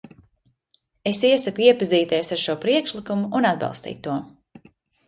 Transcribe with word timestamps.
Es 1.11 1.19
iesaku 1.29 1.65
iepazīties 1.67 2.35
ar 2.37 2.43
šo 2.47 2.59
priekšlikumu 2.65 3.31
un 3.43 3.51
atbalstīt 3.53 4.07
to. 4.11 4.23